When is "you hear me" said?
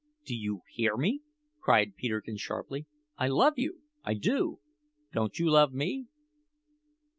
0.35-1.21